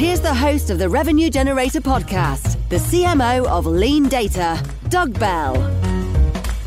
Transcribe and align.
Here's 0.00 0.22
the 0.22 0.32
host 0.32 0.70
of 0.70 0.78
the 0.78 0.88
Revenue 0.88 1.28
Generator 1.28 1.82
podcast, 1.82 2.56
the 2.70 2.76
CMO 2.76 3.44
of 3.44 3.66
Lean 3.66 4.08
Data, 4.08 4.58
Doug 4.88 5.18
Bell. 5.20 5.52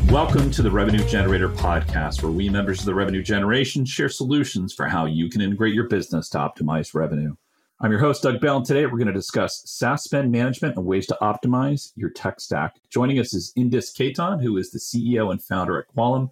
Welcome 0.08 0.52
to 0.52 0.62
the 0.62 0.70
Revenue 0.70 1.04
Generator 1.08 1.48
podcast, 1.48 2.22
where 2.22 2.30
we 2.30 2.48
members 2.48 2.78
of 2.78 2.86
the 2.86 2.94
revenue 2.94 3.24
generation 3.24 3.84
share 3.84 4.08
solutions 4.08 4.72
for 4.72 4.86
how 4.86 5.06
you 5.06 5.28
can 5.28 5.40
integrate 5.40 5.74
your 5.74 5.88
business 5.88 6.28
to 6.28 6.38
optimize 6.38 6.94
revenue. 6.94 7.34
I'm 7.80 7.90
your 7.90 7.98
host, 7.98 8.22
Doug 8.22 8.40
Bell, 8.40 8.58
and 8.58 8.64
today 8.64 8.86
we're 8.86 8.98
going 8.98 9.08
to 9.08 9.12
discuss 9.12 9.64
SaaS 9.66 10.04
spend 10.04 10.30
management 10.30 10.76
and 10.76 10.86
ways 10.86 11.08
to 11.08 11.18
optimize 11.20 11.90
your 11.96 12.10
tech 12.10 12.38
stack. 12.38 12.76
Joining 12.88 13.18
us 13.18 13.34
is 13.34 13.52
Indus 13.56 13.92
Khaitan, 13.92 14.44
who 14.44 14.56
is 14.58 14.70
the 14.70 14.78
CEO 14.78 15.32
and 15.32 15.42
founder 15.42 15.76
at 15.76 15.92
Quolum, 15.92 16.30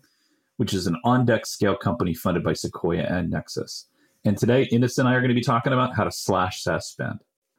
which 0.56 0.72
is 0.72 0.86
an 0.86 0.96
on 1.02 1.26
deck 1.26 1.46
scale 1.46 1.74
company 1.74 2.14
funded 2.14 2.44
by 2.44 2.52
Sequoia 2.52 3.02
and 3.02 3.28
Nexus. 3.28 3.86
And 4.24 4.38
today, 4.38 4.68
Indus 4.70 4.98
and 4.98 5.08
I 5.08 5.14
are 5.14 5.20
going 5.20 5.30
to 5.30 5.34
be 5.34 5.42
talking 5.42 5.72
about 5.72 5.96
how 5.96 6.04
to 6.04 6.12
slash 6.12 6.62
SaaS 6.62 6.86
spend. 6.86 7.18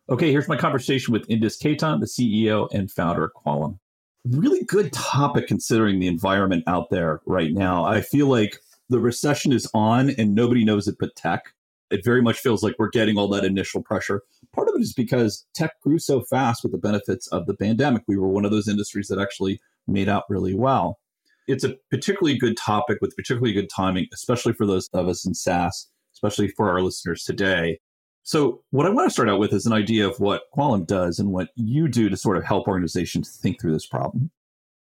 Okay, 0.10 0.32
here's 0.32 0.48
my 0.48 0.56
conversation 0.56 1.12
with 1.12 1.30
Indus 1.30 1.58
Khaitan, 1.62 2.00
the 2.00 2.06
CEO 2.06 2.70
and 2.74 2.90
founder 2.90 3.26
of 3.26 3.32
Quolum. 3.34 3.80
Really 4.26 4.64
good 4.64 4.94
topic 4.94 5.48
considering 5.48 6.00
the 6.00 6.08
environment 6.08 6.64
out 6.68 6.90
there 6.90 7.22
right 7.26 7.52
now. 7.52 7.84
I 7.84 8.00
feel 8.00 8.28
like 8.28 8.58
the 8.90 9.00
recession 9.00 9.52
is 9.52 9.70
on 9.74 10.12
and 10.12 10.36
nobody 10.36 10.64
knows 10.64 10.88
it 10.88 10.96
but 11.00 11.16
tech. 11.18 11.54
It 11.92 12.06
very 12.06 12.22
much 12.22 12.38
feels 12.38 12.64
like 12.64 12.76
we're 12.80 12.90
getting 12.90 13.18
all 13.18 13.28
that 13.30 13.44
initial 13.44 13.84
pressure. 13.84 14.22
Part 14.54 14.70
of 14.70 14.76
it 14.76 14.82
is 14.82 14.94
because 14.94 15.46
tech 15.54 15.80
grew 15.82 16.00
so 16.00 16.22
fast 16.22 16.64
with 16.64 16.72
the 16.72 16.78
benefits 16.78 17.28
of 17.28 17.46
the 17.46 17.56
pandemic. 17.56 18.04
We 18.08 18.18
were 18.18 18.30
one 18.30 18.46
of 18.46 18.52
those 18.52 18.70
industries 18.70 19.08
that 19.10 19.20
actually 19.20 19.60
made 19.86 20.08
out 20.08 20.24
really 20.30 20.56
well. 20.56 21.00
It's 21.48 21.66
a 21.66 21.76
particularly 21.92 22.38
good 22.38 22.56
topic 22.56 23.00
with 23.02 23.16
particularly 23.18 23.52
good 23.52 23.70
timing, 23.70 24.08
especially 24.14 24.54
for 24.54 24.66
those 24.66 24.88
of 24.94 25.10
us 25.10 25.26
in 25.26 25.34
SaaS 25.34 25.90
especially 26.24 26.50
for 26.50 26.70
our 26.70 26.82
listeners 26.82 27.24
today. 27.24 27.80
So, 28.24 28.64
what 28.72 28.86
I 28.86 28.90
want 28.90 29.08
to 29.10 29.14
start 29.14 29.30
out 29.30 29.40
with 29.40 29.52
is 29.52 29.66
an 29.66 29.74
idea 29.74 30.08
of 30.08 30.18
what 30.20 30.44
Quolum 30.56 30.88
does 30.88 31.20
and 31.20 31.30
what 31.30 31.50
you 31.56 31.90
do 31.90 32.10
to 32.10 32.16
sort 32.16 32.38
of 32.38 32.46
help 32.46 32.68
organizations 32.68 33.38
think 33.42 33.60
through 33.60 33.74
this 33.74 33.86
problem. 33.86 34.32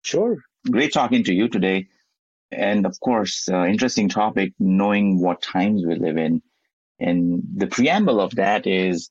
Sure. 0.01 0.37
Great 0.71 0.93
talking 0.93 1.23
to 1.25 1.33
you 1.33 1.49
today. 1.49 1.87
And 2.51 2.85
of 2.85 2.97
course, 3.01 3.49
uh, 3.49 3.65
interesting 3.65 4.07
topic, 4.07 4.53
knowing 4.59 5.21
what 5.21 5.41
times 5.41 5.83
we 5.85 5.95
live 5.95 6.17
in. 6.17 6.41
And 6.99 7.43
the 7.55 7.67
preamble 7.67 8.21
of 8.21 8.35
that 8.35 8.65
is 8.65 9.09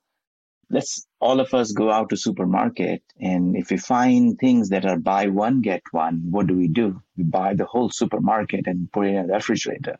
let's 0.70 1.06
all 1.20 1.38
of 1.40 1.52
us 1.52 1.72
go 1.72 1.90
out 1.90 2.08
to 2.08 2.16
supermarket 2.16 3.02
and 3.20 3.54
if 3.56 3.70
we 3.70 3.76
find 3.76 4.38
things 4.38 4.70
that 4.70 4.86
are 4.86 4.98
buy 4.98 5.26
one 5.26 5.60
get 5.60 5.82
one 5.90 6.22
what 6.30 6.46
do 6.46 6.56
we 6.56 6.66
do 6.66 6.98
we 7.18 7.24
buy 7.24 7.52
the 7.52 7.66
whole 7.66 7.90
supermarket 7.90 8.66
and 8.66 8.90
put 8.90 9.06
it 9.06 9.10
in 9.10 9.28
a 9.28 9.34
refrigerator 9.34 9.96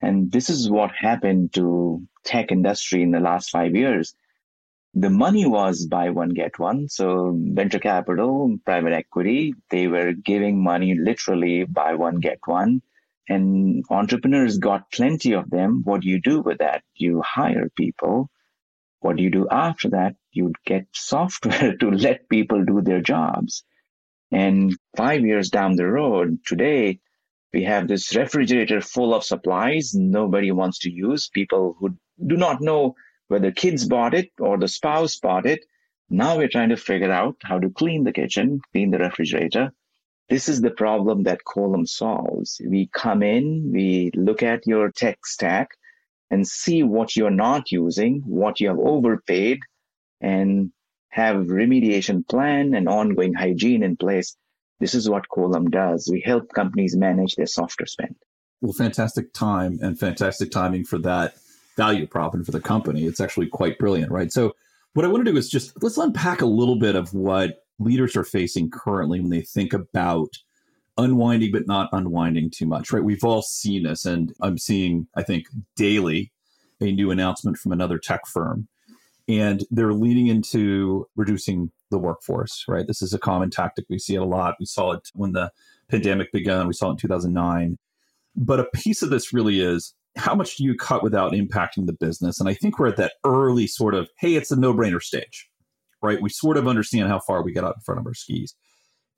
and 0.00 0.30
this 0.30 0.48
is 0.50 0.70
what 0.70 0.92
happened 0.96 1.52
to 1.54 2.02
tech 2.24 2.52
industry 2.52 3.02
in 3.02 3.10
the 3.10 3.20
last 3.20 3.50
five 3.50 3.74
years. 3.74 4.14
The 4.94 5.10
money 5.10 5.46
was 5.46 5.86
buy 5.86 6.10
one, 6.10 6.30
get 6.30 6.58
one. 6.58 6.88
So 6.88 7.36
venture 7.36 7.78
capital, 7.78 8.56
private 8.64 8.92
equity, 8.92 9.54
they 9.70 9.86
were 9.86 10.12
giving 10.12 10.62
money 10.62 10.94
literally 10.94 11.64
buy 11.64 11.94
one, 11.94 12.20
get 12.20 12.38
one. 12.46 12.82
And 13.28 13.84
entrepreneurs 13.90 14.58
got 14.58 14.90
plenty 14.90 15.32
of 15.34 15.50
them. 15.50 15.82
What 15.84 16.00
do 16.00 16.08
you 16.08 16.20
do 16.20 16.40
with 16.40 16.58
that? 16.58 16.82
You 16.94 17.20
hire 17.20 17.68
people. 17.76 18.30
What 19.00 19.16
do 19.16 19.22
you 19.22 19.30
do 19.30 19.46
after 19.50 19.90
that? 19.90 20.16
You 20.32 20.52
get 20.64 20.86
software 20.92 21.76
to 21.80 21.90
let 21.90 22.28
people 22.28 22.64
do 22.64 22.80
their 22.80 23.00
jobs. 23.00 23.64
And 24.30 24.76
five 24.96 25.22
years 25.22 25.50
down 25.50 25.76
the 25.76 25.86
road, 25.86 26.38
today, 26.44 27.00
we 27.52 27.62
have 27.64 27.88
this 27.88 28.14
refrigerator 28.14 28.80
full 28.80 29.14
of 29.14 29.24
supplies 29.24 29.94
nobody 29.94 30.50
wants 30.52 30.78
to 30.80 30.90
use. 30.90 31.28
People 31.28 31.76
who 31.78 31.96
do 32.26 32.36
not 32.36 32.60
know 32.60 32.94
whether 33.28 33.50
kids 33.50 33.86
bought 33.86 34.14
it 34.14 34.30
or 34.38 34.58
the 34.58 34.68
spouse 34.68 35.16
bought 35.16 35.46
it. 35.46 35.64
Now 36.10 36.36
we're 36.36 36.48
trying 36.48 36.70
to 36.70 36.76
figure 36.76 37.12
out 37.12 37.36
how 37.42 37.58
to 37.58 37.70
clean 37.70 38.04
the 38.04 38.12
kitchen, 38.12 38.60
clean 38.72 38.90
the 38.90 38.98
refrigerator. 38.98 39.72
This 40.28 40.48
is 40.48 40.60
the 40.60 40.70
problem 40.70 41.22
that 41.22 41.44
Quolum 41.46 41.88
solves. 41.88 42.60
We 42.66 42.90
come 42.92 43.22
in, 43.22 43.70
we 43.72 44.10
look 44.14 44.42
at 44.42 44.66
your 44.66 44.90
tech 44.90 45.24
stack 45.24 45.70
and 46.30 46.46
see 46.46 46.82
what 46.82 47.16
you're 47.16 47.30
not 47.30 47.72
using, 47.72 48.22
what 48.26 48.60
you 48.60 48.68
have 48.68 48.78
overpaid, 48.78 49.60
and 50.20 50.70
have 51.08 51.36
remediation 51.46 52.28
plan 52.28 52.74
and 52.74 52.88
ongoing 52.88 53.32
hygiene 53.32 53.82
in 53.82 53.96
place 53.96 54.36
this 54.80 54.94
is 54.94 55.08
what 55.08 55.28
Quolum 55.28 55.70
does. 55.70 56.08
We 56.10 56.20
help 56.24 56.52
companies 56.52 56.96
manage 56.96 57.36
their 57.36 57.46
software 57.46 57.86
spend. 57.86 58.16
Well, 58.60 58.72
fantastic 58.72 59.32
time 59.32 59.78
and 59.82 59.98
fantastic 59.98 60.50
timing 60.50 60.84
for 60.84 60.98
that 60.98 61.34
value 61.76 62.06
prop 62.06 62.34
and 62.34 62.44
for 62.44 62.52
the 62.52 62.60
company. 62.60 63.04
It's 63.04 63.20
actually 63.20 63.46
quite 63.46 63.78
brilliant, 63.78 64.10
right? 64.10 64.32
So, 64.32 64.54
what 64.94 65.04
I 65.04 65.08
want 65.08 65.24
to 65.24 65.30
do 65.30 65.38
is 65.38 65.48
just 65.48 65.80
let's 65.82 65.98
unpack 65.98 66.40
a 66.40 66.46
little 66.46 66.78
bit 66.78 66.96
of 66.96 67.14
what 67.14 67.64
leaders 67.78 68.16
are 68.16 68.24
facing 68.24 68.70
currently 68.70 69.20
when 69.20 69.30
they 69.30 69.42
think 69.42 69.72
about 69.72 70.30
unwinding 70.96 71.52
but 71.52 71.66
not 71.66 71.88
unwinding 71.92 72.50
too 72.50 72.66
much, 72.66 72.90
right? 72.90 73.04
We've 73.04 73.22
all 73.22 73.42
seen 73.42 73.84
this, 73.84 74.04
and 74.04 74.32
I'm 74.40 74.58
seeing, 74.58 75.06
I 75.14 75.22
think, 75.22 75.46
daily 75.76 76.32
a 76.80 76.92
new 76.92 77.10
announcement 77.10 77.56
from 77.58 77.72
another 77.72 77.98
tech 77.98 78.26
firm. 78.26 78.68
And 79.28 79.64
they're 79.70 79.92
leaning 79.92 80.28
into 80.28 81.06
reducing 81.16 81.70
the 81.90 81.98
workforce, 81.98 82.64
right? 82.68 82.86
This 82.86 83.02
is 83.02 83.12
a 83.12 83.18
common 83.18 83.50
tactic. 83.50 83.86
We 83.88 83.98
see 83.98 84.14
it 84.14 84.22
a 84.22 84.24
lot. 84.24 84.56
We 84.58 84.66
saw 84.66 84.92
it 84.92 85.08
when 85.14 85.32
the 85.32 85.50
pandemic 85.90 86.32
began, 86.32 86.66
we 86.66 86.74
saw 86.74 86.88
it 86.88 86.92
in 86.92 86.96
2009. 86.98 87.78
But 88.36 88.60
a 88.60 88.64
piece 88.74 89.02
of 89.02 89.10
this 89.10 89.32
really 89.32 89.60
is 89.60 89.94
how 90.16 90.34
much 90.34 90.56
do 90.56 90.64
you 90.64 90.76
cut 90.76 91.02
without 91.02 91.32
impacting 91.32 91.86
the 91.86 91.92
business? 91.92 92.40
And 92.40 92.48
I 92.48 92.54
think 92.54 92.78
we're 92.78 92.88
at 92.88 92.96
that 92.96 93.14
early 93.24 93.66
sort 93.66 93.94
of, 93.94 94.08
hey, 94.18 94.34
it's 94.34 94.50
a 94.50 94.58
no 94.58 94.74
brainer 94.74 95.02
stage, 95.02 95.48
right? 96.02 96.20
We 96.20 96.28
sort 96.28 96.56
of 96.56 96.68
understand 96.68 97.08
how 97.08 97.20
far 97.20 97.42
we 97.42 97.52
get 97.52 97.64
out 97.64 97.76
in 97.76 97.82
front 97.82 98.00
of 98.00 98.06
our 98.06 98.14
skis. 98.14 98.54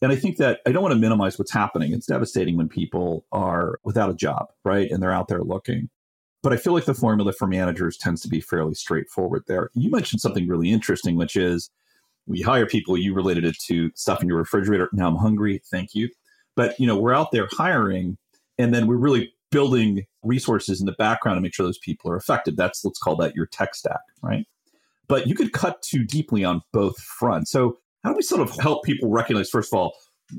And 0.02 0.12
I 0.12 0.16
think 0.16 0.38
that 0.38 0.60
I 0.66 0.72
don't 0.72 0.82
want 0.82 0.94
to 0.94 0.98
minimize 0.98 1.38
what's 1.38 1.52
happening. 1.52 1.92
It's 1.92 2.06
devastating 2.06 2.56
when 2.56 2.68
people 2.68 3.26
are 3.32 3.78
without 3.84 4.10
a 4.10 4.14
job, 4.14 4.46
right? 4.64 4.90
And 4.90 5.02
they're 5.02 5.12
out 5.12 5.28
there 5.28 5.42
looking. 5.42 5.90
But 6.42 6.54
I 6.54 6.56
feel 6.56 6.72
like 6.72 6.86
the 6.86 6.94
formula 6.94 7.32
for 7.32 7.46
managers 7.46 7.98
tends 7.98 8.22
to 8.22 8.28
be 8.28 8.40
fairly 8.40 8.74
straightforward 8.74 9.44
there. 9.46 9.70
You 9.74 9.90
mentioned 9.90 10.22
something 10.22 10.48
really 10.48 10.70
interesting, 10.70 11.16
which 11.16 11.36
is 11.36 11.70
we 12.26 12.40
hire 12.40 12.66
people. 12.66 12.96
You 12.96 13.14
related 13.14 13.44
it 13.44 13.58
to 13.66 13.90
stuff 13.94 14.22
in 14.22 14.28
your 14.28 14.38
refrigerator. 14.38 14.88
Now 14.92 15.08
I'm 15.08 15.16
hungry. 15.16 15.62
Thank 15.70 15.94
you. 15.94 16.08
But 16.56 16.78
you 16.78 16.86
know, 16.86 16.96
we're 16.96 17.14
out 17.14 17.32
there 17.32 17.48
hiring, 17.52 18.18
and 18.58 18.74
then 18.74 18.86
we're 18.86 18.96
really 18.96 19.32
building 19.50 20.04
resources 20.22 20.80
in 20.80 20.86
the 20.86 20.92
background 20.92 21.36
to 21.36 21.40
make 21.40 21.54
sure 21.54 21.66
those 21.66 21.78
people 21.78 22.10
are 22.10 22.16
effective. 22.16 22.56
That's 22.56 22.84
let's 22.84 22.98
call 22.98 23.16
that 23.16 23.34
your 23.34 23.46
tech 23.46 23.74
stack, 23.74 24.00
right? 24.22 24.46
But 25.08 25.26
you 25.26 25.34
could 25.34 25.52
cut 25.52 25.82
too 25.82 26.04
deeply 26.04 26.44
on 26.44 26.62
both 26.72 26.98
fronts. 27.00 27.50
So 27.50 27.78
how 28.04 28.10
do 28.10 28.16
we 28.16 28.22
sort 28.22 28.40
of 28.40 28.56
help 28.58 28.84
people 28.84 29.10
recognize, 29.10 29.50
first 29.50 29.72
of 29.72 29.78
all, 29.78 29.94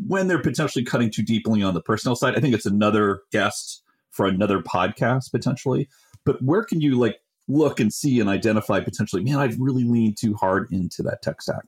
when 0.07 0.27
they're 0.27 0.42
potentially 0.42 0.86
cutting 0.86 1.12
too 1.12 1.24
deeply 1.24 1.62
on 1.62 1.74
the 1.74 1.81
personnel 1.81 2.16
side? 2.16 2.36
I 2.36 2.39
think 2.39 2.56
it's 2.56 2.66
another 2.66 3.22
guest 3.31 3.84
for 4.12 4.25
another 4.25 4.62
podcast 4.62 5.31
potentially. 5.31 5.89
But 6.25 6.42
where 6.42 6.63
can 6.63 6.81
you 6.81 6.95
like 6.95 7.18
look 7.47 7.79
and 7.79 7.93
see 7.93 8.19
and 8.19 8.29
identify 8.29 8.79
potentially, 8.79 9.23
man, 9.23 9.38
I've 9.38 9.59
really 9.59 9.83
leaned 9.83 10.17
too 10.17 10.33
hard 10.35 10.67
into 10.71 11.03
that 11.03 11.21
tech 11.21 11.41
stack? 11.41 11.65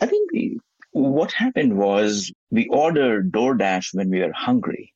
I 0.00 0.06
think 0.06 0.30
what 0.92 1.32
happened 1.32 1.76
was 1.76 2.32
we 2.50 2.68
ordered 2.68 3.32
DoorDash 3.32 3.94
when 3.94 4.10
we 4.10 4.20
were 4.20 4.32
hungry. 4.32 4.92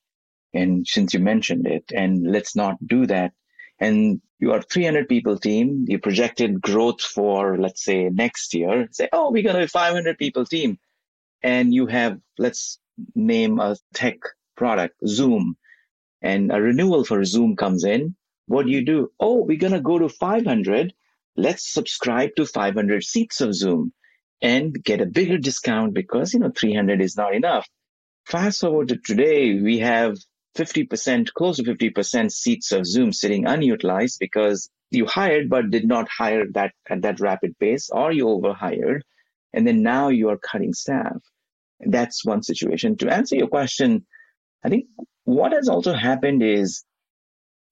And 0.54 0.86
since 0.86 1.12
you 1.12 1.20
mentioned 1.20 1.66
it, 1.66 1.84
and 1.94 2.30
let's 2.30 2.54
not 2.54 2.76
do 2.86 3.06
that. 3.06 3.32
And 3.80 4.20
you 4.38 4.52
are 4.52 4.62
300 4.62 5.08
people 5.08 5.38
team, 5.38 5.84
you 5.88 5.98
projected 5.98 6.60
growth 6.60 7.00
for, 7.00 7.58
let's 7.58 7.84
say, 7.84 8.08
next 8.08 8.54
year. 8.54 8.88
Say, 8.92 9.08
oh, 9.12 9.30
we're 9.30 9.42
going 9.42 9.56
to 9.56 9.62
be 9.62 9.66
500 9.66 10.18
people 10.18 10.44
team. 10.44 10.78
And 11.42 11.74
you 11.74 11.86
have, 11.86 12.18
let's 12.38 12.78
name 13.14 13.58
a 13.58 13.76
tech 13.94 14.18
product, 14.56 14.94
Zoom, 15.06 15.56
and 16.22 16.52
a 16.52 16.60
renewal 16.60 17.04
for 17.04 17.24
Zoom 17.24 17.56
comes 17.56 17.84
in. 17.84 18.14
What 18.48 18.66
do 18.66 18.72
you 18.72 18.84
do? 18.84 19.12
Oh, 19.20 19.44
we're 19.44 19.58
going 19.58 19.72
to 19.72 19.80
go 19.80 19.98
to 19.98 20.08
500 20.08 20.92
let's 21.38 21.72
subscribe 21.72 22.34
to 22.36 22.44
500 22.44 23.04
seats 23.04 23.40
of 23.40 23.54
Zoom 23.54 23.92
and 24.42 24.74
get 24.82 25.00
a 25.00 25.06
bigger 25.06 25.38
discount 25.38 25.94
because, 25.94 26.34
you 26.34 26.40
know, 26.40 26.50
300 26.54 27.00
is 27.00 27.16
not 27.16 27.34
enough. 27.34 27.66
Fast 28.26 28.60
forward 28.60 28.88
to 28.88 28.98
today, 28.98 29.54
we 29.54 29.78
have 29.78 30.16
50%, 30.56 31.32
close 31.32 31.56
to 31.56 31.62
50% 31.62 32.32
seats 32.32 32.72
of 32.72 32.84
Zoom 32.84 33.12
sitting 33.12 33.46
unutilized 33.46 34.18
because 34.18 34.68
you 34.90 35.06
hired 35.06 35.48
but 35.48 35.70
did 35.70 35.86
not 35.86 36.08
hire 36.08 36.44
that 36.54 36.72
at 36.90 37.02
that 37.02 37.20
rapid 37.20 37.56
pace 37.58 37.88
or 37.90 38.10
you 38.12 38.28
overhired. 38.28 39.04
And 39.52 39.66
then 39.66 39.82
now 39.82 40.08
you 40.08 40.28
are 40.30 40.38
cutting 40.38 40.74
staff. 40.74 41.16
That's 41.80 42.24
one 42.24 42.42
situation. 42.42 42.96
To 42.98 43.08
answer 43.08 43.36
your 43.36 43.46
question, 43.46 44.06
I 44.64 44.68
think 44.68 44.86
what 45.24 45.52
has 45.52 45.68
also 45.68 45.92
happened 45.92 46.42
is 46.42 46.84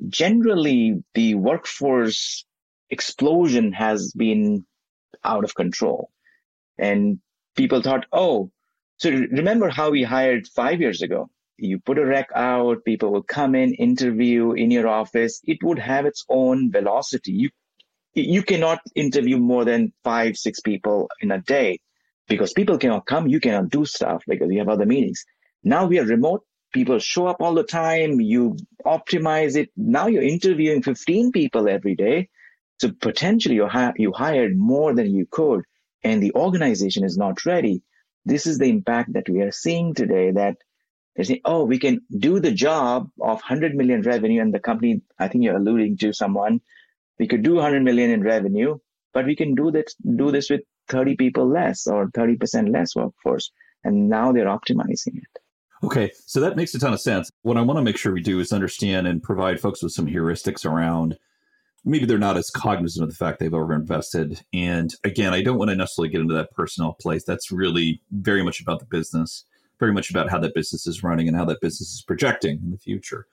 generally 0.09 1.03
the 1.15 1.35
workforce 1.35 2.45
explosion 2.91 3.73
has 3.73 4.13
been 4.13 4.65
out 5.25 5.45
of 5.45 5.55
control. 5.55 6.11
And 6.79 7.19
people 7.57 7.83
thought, 7.83 8.07
oh, 8.13 8.51
so 8.99 9.11
remember 9.11 9.69
how 9.69 9.91
we 9.91 10.03
hired 10.03 10.47
five 10.49 10.81
years 10.81 11.03
ago? 11.03 11.29
You 11.59 11.79
put 11.79 11.99
a 11.99 12.05
rec 12.05 12.29
out, 12.35 12.85
people 12.85 13.13
will 13.13 13.23
come 13.23 13.55
in, 13.55 13.75
interview 13.75 14.53
in 14.53 14.71
your 14.71 14.89
office. 14.89 15.41
It 15.45 15.63
would 15.63 15.79
have 15.79 16.05
its 16.05 16.25
own 16.29 16.71
velocity. 16.71 17.33
You 17.33 17.51
you 18.15 18.43
cannot 18.43 18.81
interview 18.95 19.37
more 19.37 19.67
than 19.67 19.93
five, 20.03 20.39
six 20.39 20.61
people 20.61 21.11
in 21.21 21.31
a 21.31 21.43
day 21.43 21.81
because 22.29 22.55
people 22.55 22.79
cannot 22.79 23.05
come. 23.05 23.29
You 23.29 23.41
cannot 23.41 23.69
do 23.69 23.85
stuff 23.85 24.23
because 24.27 24.51
you 24.51 24.59
have 24.59 24.71
other 24.71 24.87
meetings. 24.87 25.23
Now 25.63 25.87
we 25.87 25.99
are 25.99 26.05
remote. 26.05 26.43
People 26.77 26.99
show 26.99 27.27
up 27.27 27.41
all 27.41 27.55
the 27.55 27.65
time. 27.65 28.21
You 28.21 28.59
optimize 28.85 29.57
it. 29.57 29.71
Now 29.79 30.09
you're 30.09 30.23
interviewing 30.23 30.83
15 30.83 31.33
people 31.33 31.71
every 31.71 31.95
day. 31.95 32.29
So 32.81 32.91
potentially 32.93 33.55
you, 33.55 33.67
ha- 33.67 33.95
you 33.97 34.13
hired 34.13 34.59
more 34.59 34.95
than 34.95 35.15
you 35.15 35.27
could 35.31 35.63
and 36.05 36.23
the 36.23 36.35
organization 36.35 37.03
is 37.03 37.17
not 37.17 37.47
ready. 37.47 37.83
This 38.27 38.47
is 38.47 38.59
the 38.59 38.69
impact 38.69 39.15
that 39.15 39.27
we 39.27 39.41
are 39.41 39.53
seeing 39.53 39.95
today 39.95 40.33
that 40.33 40.59
they're 41.15 41.25
saying, 41.25 41.41
oh, 41.47 41.65
we 41.65 41.79
can 41.79 42.03
do 42.15 42.41
the 42.41 42.53
job 42.53 43.09
of 43.23 43.41
100 43.41 43.75
million 43.75 44.03
revenue. 44.03 44.43
And 44.43 44.53
the 44.53 44.61
company, 44.61 45.01
I 45.19 45.29
think 45.29 45.45
you're 45.45 45.57
alluding 45.57 45.97
to 46.03 46.13
someone, 46.13 46.61
we 47.19 47.27
could 47.27 47.43
do 47.43 47.55
100 47.55 47.83
million 47.83 48.11
in 48.11 48.23
revenue, 48.23 48.77
but 49.15 49.25
we 49.25 49.35
can 49.35 49.55
do 49.55 49.71
this, 49.71 49.95
do 49.95 50.31
this 50.31 50.51
with 50.51 50.61
30 50.89 51.17
people 51.17 51.49
less 51.49 51.87
or 51.87 52.09
30% 52.11 52.71
less 52.71 52.95
workforce. 52.95 53.51
And 53.83 54.11
now 54.11 54.33
they're 54.33 54.45
optimizing 54.59 55.17
it. 55.17 55.36
Okay, 55.87 56.11
so 56.27 56.41
that 56.41 56.57
makes 56.57 56.75
a 56.75 56.79
ton 56.79 56.93
of 56.93 57.01
sense. 57.01 57.31
What 57.43 57.57
I 57.57 57.63
want 57.63 57.79
to 57.79 57.83
make 57.83 57.97
sure 57.97 58.13
we 58.13 58.21
do 58.21 58.41
is 58.41 58.53
understand 58.53 59.07
and 59.07 59.23
provide 59.23 59.61
folks 59.61 59.83
with 59.83 59.93
some 59.93 60.07
heuristics 60.07 60.67
around 60.67 61.17
maybe 61.87 62.05
they're 62.05 62.19
not 62.19 62.37
as 62.37 62.51
cognizant 62.51 63.05
of 63.05 63.09
the 63.09 63.17
fact 63.17 63.39
they've 63.39 63.53
overinvested. 63.53 64.43
And 64.53 64.93
again, 65.05 65.33
I 65.33 65.43
don't 65.43 65.57
want 65.57 65.71
to 65.71 65.77
necessarily 65.77 66.11
get 66.11 66.21
into 66.21 66.35
that 66.35 66.51
personal 66.51 66.95
place. 67.01 67.25
That's 67.25 67.53
really 67.53 68.03
very 68.11 68.43
much 68.43 68.61
about 68.61 68.81
the 68.81 68.87
business, 68.87 69.45
very 69.79 69.93
much 69.93 70.11
about 70.11 70.29
how 70.29 70.39
that 70.41 70.55
business 70.55 70.87
is 70.87 71.03
running 71.03 71.29
and 71.29 71.37
how 71.37 71.45
that 71.47 71.61
business 71.61 71.95
is 71.95 72.03
projecting 72.03 72.59
in 72.63 72.73
the 72.73 72.79
future. 72.79 73.27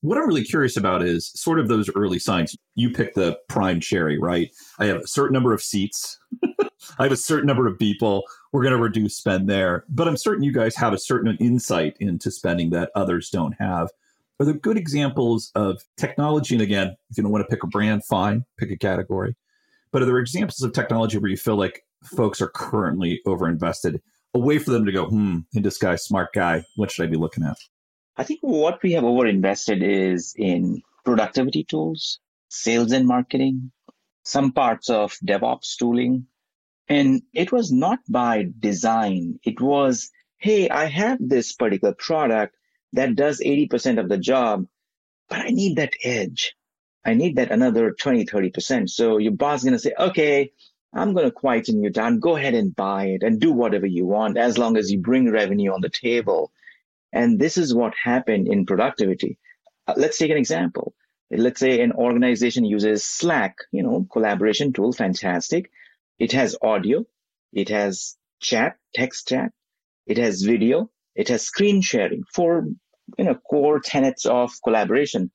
What 0.00 0.18
I'm 0.18 0.26
really 0.26 0.42
curious 0.42 0.76
about 0.76 1.02
is 1.02 1.30
sort 1.30 1.60
of 1.60 1.68
those 1.68 1.88
early 1.94 2.18
signs. 2.18 2.56
You 2.74 2.90
pick 2.90 3.14
the 3.14 3.38
prime 3.48 3.78
cherry, 3.78 4.18
right? 4.18 4.50
I 4.80 4.86
have 4.86 4.96
a 4.96 5.06
certain 5.06 5.32
number 5.32 5.54
of 5.54 5.62
seats. 5.62 6.18
I 6.98 7.04
have 7.04 7.12
a 7.12 7.16
certain 7.16 7.46
number 7.46 7.66
of 7.66 7.78
people. 7.78 8.24
We're 8.52 8.62
going 8.62 8.76
to 8.76 8.82
reduce 8.82 9.16
spend 9.16 9.48
there. 9.48 9.84
But 9.88 10.08
I'm 10.08 10.16
certain 10.16 10.42
you 10.42 10.52
guys 10.52 10.76
have 10.76 10.92
a 10.92 10.98
certain 10.98 11.36
insight 11.38 11.96
into 12.00 12.30
spending 12.30 12.70
that 12.70 12.90
others 12.94 13.30
don't 13.30 13.54
have. 13.58 13.90
Are 14.40 14.44
there 14.44 14.54
good 14.54 14.76
examples 14.76 15.52
of 15.54 15.82
technology? 15.96 16.54
And 16.54 16.62
again, 16.62 16.96
if 17.10 17.16
you 17.16 17.22
don't 17.22 17.32
want 17.32 17.44
to 17.44 17.48
pick 17.48 17.62
a 17.62 17.68
brand, 17.68 18.04
fine, 18.04 18.44
pick 18.58 18.70
a 18.70 18.76
category. 18.76 19.36
But 19.92 20.02
are 20.02 20.06
there 20.06 20.18
examples 20.18 20.62
of 20.62 20.72
technology 20.72 21.18
where 21.18 21.30
you 21.30 21.36
feel 21.36 21.56
like 21.56 21.84
folks 22.02 22.40
are 22.40 22.48
currently 22.48 23.20
overinvested? 23.26 24.00
A 24.34 24.38
way 24.38 24.58
for 24.58 24.70
them 24.70 24.86
to 24.86 24.92
go, 24.92 25.06
hmm, 25.06 25.40
in 25.52 25.62
this 25.62 25.78
guy's 25.78 26.02
smart 26.02 26.32
guy. 26.32 26.64
What 26.76 26.90
should 26.90 27.04
I 27.06 27.10
be 27.10 27.18
looking 27.18 27.44
at? 27.44 27.58
I 28.16 28.24
think 28.24 28.40
what 28.42 28.82
we 28.82 28.92
have 28.92 29.04
overinvested 29.04 29.82
is 29.82 30.34
in 30.36 30.82
productivity 31.04 31.64
tools, 31.64 32.18
sales 32.48 32.92
and 32.92 33.06
marketing, 33.06 33.70
some 34.24 34.52
parts 34.52 34.90
of 34.90 35.12
DevOps 35.24 35.76
tooling. 35.76 36.26
And 36.88 37.22
it 37.32 37.52
was 37.52 37.72
not 37.72 38.00
by 38.08 38.46
design. 38.58 39.38
It 39.44 39.60
was, 39.60 40.10
hey, 40.38 40.68
I 40.68 40.86
have 40.86 41.18
this 41.20 41.52
particular 41.52 41.94
product 41.94 42.56
that 42.92 43.14
does 43.14 43.40
80% 43.40 43.98
of 43.98 44.08
the 44.08 44.18
job, 44.18 44.66
but 45.28 45.40
I 45.40 45.48
need 45.48 45.76
that 45.76 45.94
edge. 46.04 46.54
I 47.04 47.14
need 47.14 47.36
that 47.36 47.50
another 47.50 47.92
20, 47.92 48.26
30%. 48.26 48.90
So 48.90 49.18
your 49.18 49.32
boss 49.32 49.60
is 49.60 49.64
going 49.64 49.72
to 49.72 49.78
say, 49.78 49.94
okay, 49.98 50.52
I'm 50.92 51.14
going 51.14 51.24
to 51.24 51.32
quieten 51.32 51.82
you 51.82 51.90
down. 51.90 52.20
Go 52.20 52.36
ahead 52.36 52.54
and 52.54 52.76
buy 52.76 53.06
it 53.06 53.22
and 53.22 53.40
do 53.40 53.52
whatever 53.52 53.86
you 53.86 54.06
want 54.06 54.36
as 54.36 54.58
long 54.58 54.76
as 54.76 54.90
you 54.90 54.98
bring 54.98 55.30
revenue 55.30 55.72
on 55.72 55.80
the 55.80 55.88
table. 55.88 56.52
And 57.12 57.38
this 57.38 57.56
is 57.56 57.74
what 57.74 57.94
happened 57.94 58.48
in 58.48 58.66
productivity. 58.66 59.38
Uh, 59.86 59.94
let's 59.96 60.18
take 60.18 60.30
an 60.30 60.36
example. 60.36 60.94
Let's 61.30 61.60
say 61.60 61.80
an 61.80 61.92
organization 61.92 62.64
uses 62.64 63.04
Slack, 63.04 63.56
you 63.70 63.82
know, 63.82 64.06
collaboration 64.12 64.72
tool, 64.72 64.92
fantastic. 64.92 65.70
It 66.18 66.32
has 66.32 66.56
audio. 66.62 67.04
It 67.52 67.68
has 67.68 68.16
chat, 68.40 68.76
text 68.94 69.28
chat. 69.28 69.52
It 70.06 70.18
has 70.18 70.42
video. 70.42 70.90
It 71.14 71.28
has 71.28 71.42
screen 71.42 71.80
sharing 71.82 72.24
for 72.32 72.66
you 73.18 73.24
know 73.24 73.34
core 73.34 73.80
tenets 73.80 74.26
of 74.26 74.52
collaboration. 74.64 75.30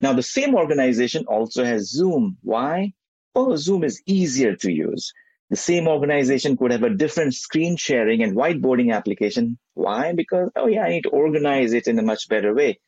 Now 0.00 0.12
the 0.12 0.22
same 0.22 0.54
organization 0.54 1.24
also 1.26 1.64
has 1.64 1.90
Zoom. 1.90 2.38
Why? 2.42 2.92
Oh, 3.34 3.56
Zoom 3.56 3.84
is 3.84 4.02
easier 4.06 4.56
to 4.56 4.72
use. 4.72 5.12
The 5.50 5.56
same 5.56 5.88
organization 5.88 6.56
could 6.56 6.70
have 6.70 6.84
a 6.84 6.94
different 6.94 7.34
screen 7.34 7.76
sharing 7.76 8.22
and 8.22 8.36
whiteboarding 8.36 8.94
application. 8.94 9.58
Why? 9.74 10.12
Because, 10.12 10.50
oh 10.54 10.68
yeah, 10.68 10.84
I 10.84 10.90
need 10.90 11.02
to 11.02 11.10
organize 11.10 11.72
it 11.72 11.88
in 11.88 11.98
a 11.98 12.02
much 12.02 12.28
better 12.28 12.54
way. 12.54 12.78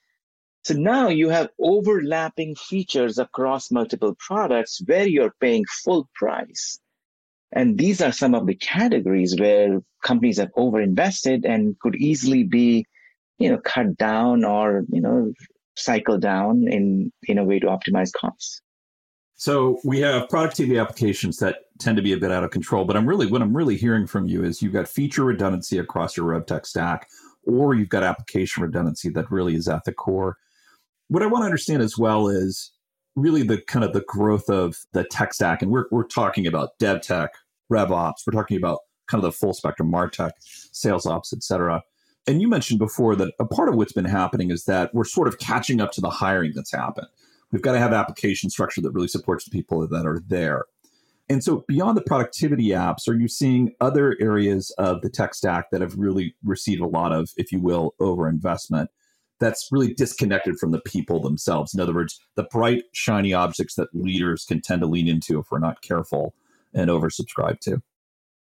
So 0.65 0.75
now 0.75 1.09
you 1.09 1.29
have 1.31 1.51
overlapping 1.59 2.55
features 2.55 3.19
across 3.19 3.73
multiple 3.73 4.15
products 4.17 4.81
where 4.87 5.09
you're 5.09 5.35
paying 5.41 5.65
full 5.85 6.09
price. 6.15 6.79
And 7.53 7.79
these 7.79 8.01
are 8.01 8.13
some 8.13 8.35
of 8.35 8.47
the 8.47 8.55
categories 8.55 9.37
where 9.39 9.81
companies 10.03 10.39
have 10.39 10.53
overinvested 10.57 11.45
and 11.45 11.79
could 11.81 11.97
easily 11.97 12.45
be, 12.45 12.87
you 13.39 13.51
know, 13.51 13.59
cut 13.59 13.97
down 13.97 14.45
or, 14.45 14.85
you 14.91 15.01
know, 15.01 15.33
cycle 15.77 16.19
down 16.19 16.67
in, 16.69 17.13
in 17.25 17.39
a 17.39 17.45
way 17.45 17.59
to 17.59 17.67
optimize 17.67 18.13
costs. 18.13 18.61
So 19.43 19.81
we 19.85 19.99
have 20.01 20.29
productivity 20.29 20.79
applications 20.79 21.39
that 21.39 21.57
tend 21.81 21.97
to 21.97 22.03
be 22.03 22.13
a 22.13 22.17
bit 22.17 22.31
out 22.31 22.45
of 22.45 22.51
control, 22.51 22.85
but 22.85 22.97
I'm 22.97 23.07
really 23.07 23.27
what 23.27 23.43
I'm 23.43 23.57
really 23.57 23.77
hearing 23.77 24.07
from 24.07 24.27
you 24.27 24.45
is 24.45 24.63
you've 24.63 24.73
got 24.73 24.87
feature 24.87 25.25
redundancy 25.25 25.79
across 25.79 26.17
your 26.17 26.27
RevTech 26.27 26.65
stack, 26.65 27.09
or 27.45 27.75
you've 27.75 27.89
got 27.89 28.05
application 28.05 28.63
redundancy 28.63 29.09
that 29.11 29.31
really 29.33 29.57
is 29.57 29.67
at 29.67 29.85
the 29.85 29.93
core. 29.93 30.37
What 31.09 31.25
I 31.25 31.27
want 31.27 31.43
to 31.43 31.47
understand 31.47 31.83
as 31.83 31.99
well 31.99 32.29
is 32.29 32.71
really 33.17 33.43
the 33.43 33.61
kind 33.63 33.85
of 33.85 33.93
the 33.93 34.05
growth 34.07 34.49
of 34.49 34.77
the 34.93 35.03
tech 35.03 35.35
stack, 35.35 35.61
and 35.61 35.73
we're 35.73 35.87
we're 35.91 36.05
talking 36.07 36.47
about 36.47 36.79
dev 36.79 37.03
tech, 37.03 37.33
RevOps. 37.73 38.27
We're 38.27 38.39
talking 38.39 38.57
about 38.57 38.81
kind 39.09 39.23
of 39.23 39.31
the 39.31 39.37
full 39.37 39.55
spectrum 39.55 39.91
MarTech, 39.91 40.33
sales 40.41 41.07
ops, 41.07 41.33
et 41.33 41.43
cetera. 41.43 41.83
And 42.27 42.41
you 42.41 42.49
mentioned 42.49 42.79
before 42.79 43.17
that 43.17 43.33
a 43.41 43.45
part 43.45 43.69
of 43.69 43.75
what's 43.75 43.93
been 43.93 44.05
happening 44.05 44.51
is 44.51 44.65
that 44.65 44.95
we're 44.95 45.05
sort 45.05 45.29
of 45.29 45.39
catching 45.39 45.81
up 45.81 45.91
to 45.93 46.01
the 46.01 46.11
hiring 46.11 46.53
that's 46.55 46.73
happened. 46.73 47.09
We've 47.51 47.63
got 47.63 47.73
to 47.73 47.79
have 47.79 47.93
application 47.93 48.49
structure 48.49 48.81
that 48.81 48.93
really 48.93 49.09
supports 49.09 49.45
the 49.45 49.51
people 49.51 49.87
that 49.87 50.07
are 50.07 50.23
there. 50.27 50.65
And 51.29 51.43
so, 51.43 51.65
beyond 51.69 51.97
the 51.97 52.03
productivity 52.03 52.69
apps, 52.69 53.09
are 53.09 53.15
you 53.15 53.29
seeing 53.29 53.73
other 53.81 54.17
areas 54.21 54.71
of 54.79 55.03
the 55.03 55.09
tech 55.09 55.35
stack 55.35 55.71
that 55.71 55.81
have 55.81 55.97
really 55.97 56.35
received 56.45 56.81
a 56.81 56.87
lot 56.87 57.13
of, 57.13 57.31
if 57.37 57.53
you 57.53 57.61
will, 57.61 57.95
overinvestment 58.01 58.89
that's 59.41 59.69
really 59.73 59.95
disconnected 59.95 60.59
from 60.59 60.73
the 60.73 60.81
people 60.81 61.21
themselves? 61.21 61.75
In 61.75 61.81
other 61.81 61.95
words, 61.95 62.21
the 62.35 62.45
bright, 62.45 62.85
shiny 62.93 63.33
objects 63.33 63.77
that 63.77 63.95
leaders 63.95 64.45
can 64.45 64.61
tend 64.61 64.81
to 64.83 64.87
lean 64.87 65.09
into 65.09 65.39
if 65.39 65.51
we're 65.51 65.59
not 65.59 65.83
careful 65.83 66.35
and 66.75 66.91
oversubscribe 66.91 67.59
to? 67.61 67.83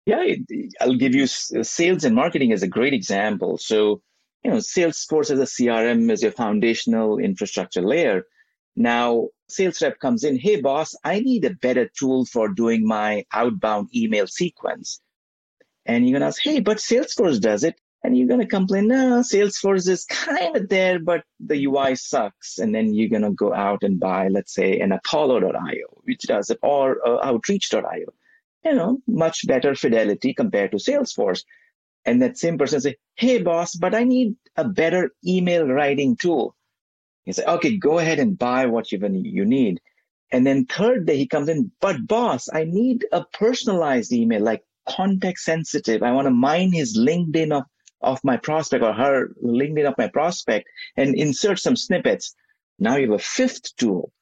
Yeah, 0.06 0.34
I'll 0.80 0.96
give 0.96 1.14
you 1.14 1.24
uh, 1.24 1.62
sales 1.62 2.04
and 2.04 2.14
marketing 2.14 2.52
as 2.52 2.62
a 2.62 2.68
great 2.68 2.92
example. 2.92 3.58
So, 3.58 4.02
you 4.42 4.50
know, 4.50 4.56
Salesforce 4.56 5.30
as 5.30 5.38
a 5.38 5.44
CRM 5.44 6.10
is 6.10 6.22
your 6.22 6.32
foundational 6.32 7.18
infrastructure 7.18 7.82
layer. 7.82 8.24
Now, 8.74 9.28
sales 9.48 9.80
rep 9.80 10.00
comes 10.00 10.24
in, 10.24 10.38
hey, 10.38 10.60
boss, 10.60 10.94
I 11.04 11.20
need 11.20 11.44
a 11.44 11.54
better 11.54 11.88
tool 11.96 12.24
for 12.24 12.48
doing 12.48 12.86
my 12.86 13.24
outbound 13.32 13.94
email 13.94 14.26
sequence. 14.26 15.00
And 15.86 16.04
you're 16.04 16.18
going 16.18 16.22
to 16.22 16.28
ask, 16.28 16.42
hey, 16.42 16.60
but 16.60 16.78
Salesforce 16.78 17.40
does 17.40 17.62
it. 17.62 17.78
And 18.04 18.18
you're 18.18 18.28
going 18.28 18.40
to 18.40 18.46
complain, 18.46 18.88
no, 18.88 19.20
Salesforce 19.20 19.88
is 19.88 20.04
kind 20.06 20.56
of 20.56 20.68
there, 20.68 20.98
but 20.98 21.22
the 21.38 21.64
UI 21.66 21.94
sucks. 21.94 22.58
And 22.58 22.74
then 22.74 22.94
you're 22.94 23.08
going 23.08 23.22
to 23.22 23.30
go 23.30 23.54
out 23.54 23.84
and 23.84 24.00
buy, 24.00 24.28
let's 24.28 24.54
say, 24.54 24.80
an 24.80 24.90
Apollo.io, 24.92 26.02
which 26.02 26.22
does 26.22 26.50
it, 26.50 26.58
or 26.62 27.06
uh, 27.06 27.24
Outreach.io. 27.24 28.12
You 28.64 28.74
know, 28.74 28.98
much 29.06 29.46
better 29.46 29.74
fidelity 29.74 30.34
compared 30.34 30.72
to 30.72 30.78
Salesforce. 30.78 31.42
And 32.04 32.22
that 32.22 32.38
same 32.38 32.58
person 32.58 32.80
say, 32.80 32.96
hey, 33.14 33.40
boss, 33.42 33.76
but 33.76 33.94
I 33.94 34.04
need 34.04 34.34
a 34.56 34.64
better 34.64 35.10
email 35.24 35.66
writing 35.66 36.16
tool. 36.16 36.56
You 37.24 37.32
say, 37.32 37.44
okay, 37.44 37.76
go 37.76 37.98
ahead 37.98 38.18
and 38.18 38.38
buy 38.38 38.66
what 38.66 38.90
you, 38.90 38.98
you 39.22 39.44
need. 39.44 39.80
And 40.32 40.46
then 40.46 40.66
third 40.66 41.06
day 41.06 41.18
he 41.18 41.28
comes 41.28 41.48
in, 41.48 41.70
but 41.80 42.06
boss, 42.06 42.48
I 42.52 42.64
need 42.64 43.04
a 43.12 43.24
personalized 43.32 44.12
email, 44.12 44.42
like 44.42 44.62
context 44.88 45.44
sensitive. 45.44 46.02
I 46.02 46.12
want 46.12 46.26
to 46.26 46.32
mine 46.32 46.72
his 46.72 46.98
LinkedIn 46.98 47.52
of, 47.52 47.64
of 48.02 48.20
my 48.24 48.36
prospect 48.36 48.82
or 48.82 48.92
her 48.92 49.34
LinkedIn 49.44 49.86
of 49.86 49.98
my 49.98 50.08
prospect 50.08 50.68
and 50.96 51.14
insert 51.14 51.58
some 51.58 51.76
snippets. 51.76 52.34
Now 52.78 52.96
you 52.96 53.10
have 53.10 53.20
a 53.20 53.22
fifth 53.22 53.76
tool. 53.76 54.12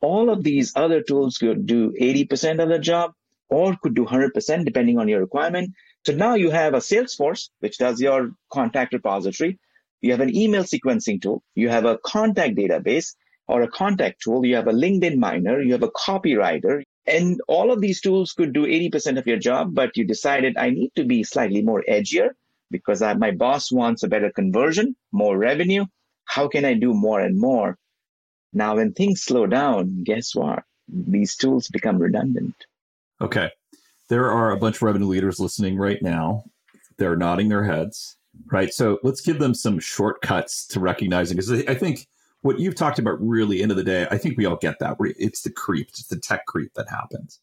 All 0.00 0.30
of 0.30 0.42
these 0.42 0.72
other 0.74 1.02
tools 1.02 1.36
could 1.38 1.66
do 1.66 1.92
80% 2.00 2.62
of 2.62 2.68
the 2.68 2.78
job 2.78 3.12
or 3.50 3.76
could 3.82 3.94
do 3.94 4.06
100% 4.06 4.64
depending 4.64 4.98
on 4.98 5.08
your 5.08 5.20
requirement. 5.20 5.74
So 6.06 6.14
now 6.14 6.34
you 6.34 6.50
have 6.50 6.72
a 6.72 6.78
Salesforce, 6.78 7.50
which 7.58 7.76
does 7.76 8.00
your 8.00 8.30
contact 8.50 8.94
repository. 8.94 9.58
You 10.00 10.12
have 10.12 10.20
an 10.20 10.34
email 10.34 10.62
sequencing 10.62 11.20
tool. 11.20 11.42
You 11.54 11.68
have 11.68 11.84
a 11.84 11.98
contact 11.98 12.56
database 12.56 13.14
or 13.46 13.62
a 13.62 13.68
contact 13.68 14.22
tool. 14.22 14.46
You 14.46 14.56
have 14.56 14.68
a 14.68 14.72
LinkedIn 14.72 15.18
miner. 15.18 15.60
You 15.60 15.72
have 15.72 15.82
a 15.82 15.90
copywriter. 15.90 16.82
And 17.06 17.40
all 17.48 17.70
of 17.70 17.82
these 17.82 18.00
tools 18.00 18.32
could 18.32 18.54
do 18.54 18.64
80% 18.64 19.18
of 19.18 19.26
your 19.26 19.36
job, 19.38 19.74
but 19.74 19.96
you 19.96 20.04
decided 20.04 20.56
I 20.56 20.70
need 20.70 20.92
to 20.96 21.04
be 21.04 21.24
slightly 21.24 21.60
more 21.60 21.84
edgier 21.86 22.30
because 22.70 23.02
I, 23.02 23.14
my 23.14 23.30
boss 23.30 23.72
wants 23.72 24.02
a 24.02 24.08
better 24.08 24.30
conversion, 24.30 24.96
more 25.12 25.36
revenue. 25.36 25.86
How 26.24 26.48
can 26.48 26.64
I 26.64 26.74
do 26.74 26.94
more 26.94 27.20
and 27.20 27.38
more? 27.38 27.76
Now, 28.52 28.76
when 28.76 28.92
things 28.92 29.22
slow 29.22 29.46
down, 29.46 30.04
guess 30.04 30.34
what? 30.34 30.62
These 30.88 31.36
tools 31.36 31.68
become 31.68 31.98
redundant. 31.98 32.54
Okay. 33.20 33.50
There 34.08 34.30
are 34.30 34.50
a 34.50 34.56
bunch 34.56 34.76
of 34.76 34.82
revenue 34.82 35.06
leaders 35.06 35.38
listening 35.38 35.76
right 35.76 36.02
now. 36.02 36.44
They're 36.98 37.16
nodding 37.16 37.48
their 37.48 37.64
heads, 37.64 38.16
right? 38.50 38.72
So 38.72 38.98
let's 39.02 39.20
give 39.20 39.38
them 39.38 39.54
some 39.54 39.78
shortcuts 39.78 40.66
to 40.68 40.80
recognizing 40.80 41.36
because 41.36 41.52
I 41.52 41.74
think 41.74 42.08
what 42.42 42.58
you've 42.58 42.74
talked 42.74 42.98
about 42.98 43.20
really 43.20 43.62
end 43.62 43.70
of 43.70 43.76
the 43.76 43.84
day, 43.84 44.06
I 44.10 44.18
think 44.18 44.36
we 44.36 44.46
all 44.46 44.56
get 44.56 44.78
that. 44.80 44.96
It's 45.00 45.42
the 45.42 45.50
creep, 45.50 45.88
it's 45.90 46.06
the 46.06 46.18
tech 46.18 46.46
creep 46.46 46.74
that 46.74 46.88
happens. 46.88 47.38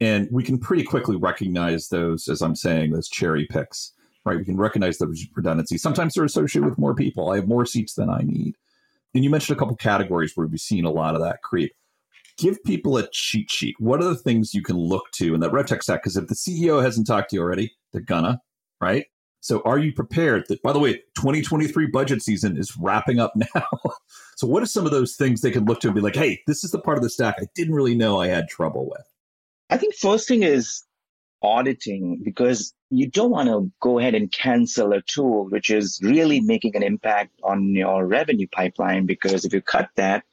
And 0.00 0.28
we 0.30 0.42
can 0.42 0.58
pretty 0.58 0.84
quickly 0.84 1.16
recognize 1.16 1.88
those, 1.88 2.28
as 2.28 2.40
I'm 2.40 2.54
saying, 2.54 2.92
those 2.92 3.08
cherry 3.08 3.46
picks, 3.46 3.92
right? 4.28 4.38
We 4.38 4.44
can 4.44 4.56
recognize 4.56 4.98
those 4.98 5.26
redundancy. 5.34 5.78
Sometimes 5.78 6.14
they're 6.14 6.24
associated 6.24 6.68
with 6.68 6.78
more 6.78 6.94
people. 6.94 7.30
I 7.30 7.36
have 7.36 7.48
more 7.48 7.66
seats 7.66 7.94
than 7.94 8.10
I 8.10 8.20
need. 8.22 8.56
And 9.14 9.24
you 9.24 9.30
mentioned 9.30 9.56
a 9.56 9.58
couple 9.58 9.74
categories 9.76 10.32
where 10.34 10.46
we've 10.46 10.60
seen 10.60 10.84
a 10.84 10.90
lot 10.90 11.14
of 11.14 11.22
that 11.22 11.42
creep 11.42 11.72
give 12.38 12.62
people 12.64 12.96
a 12.96 13.08
cheat 13.10 13.50
sheet. 13.50 13.74
What 13.78 14.00
are 14.00 14.08
the 14.08 14.14
things 14.14 14.54
you 14.54 14.62
can 14.62 14.76
look 14.78 15.10
to 15.14 15.34
in 15.34 15.40
that 15.40 15.50
RevTech 15.50 15.82
stack? 15.82 16.02
Because 16.02 16.16
if 16.16 16.28
the 16.28 16.34
CEO 16.34 16.82
hasn't 16.82 17.06
talked 17.06 17.30
to 17.30 17.36
you 17.36 17.42
already, 17.42 17.72
they're 17.92 18.00
gonna, 18.00 18.40
right? 18.80 19.06
So 19.40 19.60
are 19.64 19.78
you 19.78 19.92
prepared 19.92 20.44
that, 20.48 20.62
by 20.62 20.72
the 20.72 20.78
way, 20.78 20.94
2023 21.16 21.86
budget 21.86 22.22
season 22.22 22.56
is 22.56 22.76
wrapping 22.76 23.20
up 23.20 23.32
now. 23.54 23.66
so 24.36 24.46
what 24.46 24.62
are 24.62 24.66
some 24.66 24.86
of 24.86 24.92
those 24.92 25.16
things 25.16 25.40
they 25.40 25.50
can 25.50 25.64
look 25.64 25.80
to 25.80 25.88
and 25.88 25.94
be 25.94 26.00
like, 26.00 26.16
hey, 26.16 26.40
this 26.46 26.64
is 26.64 26.70
the 26.70 26.80
part 26.80 26.96
of 26.96 27.02
the 27.02 27.10
stack 27.10 27.36
I 27.38 27.46
didn't 27.54 27.74
really 27.74 27.94
know 27.94 28.20
I 28.20 28.28
had 28.28 28.48
trouble 28.48 28.88
with? 28.88 29.06
I 29.70 29.76
think 29.76 29.94
first 29.94 30.28
thing 30.28 30.42
is 30.42 30.84
auditing 31.42 32.20
because 32.24 32.74
you 32.90 33.08
don't 33.08 33.30
want 33.30 33.48
to 33.48 33.70
go 33.80 33.98
ahead 33.98 34.14
and 34.14 34.32
cancel 34.32 34.92
a 34.92 35.02
tool 35.02 35.48
which 35.50 35.70
is 35.70 36.00
really 36.02 36.40
making 36.40 36.74
an 36.74 36.82
impact 36.82 37.30
on 37.44 37.74
your 37.74 38.06
revenue 38.06 38.46
pipeline 38.50 39.06
because 39.06 39.44
if 39.44 39.52
you 39.52 39.60
cut 39.60 39.88
that 39.96 40.24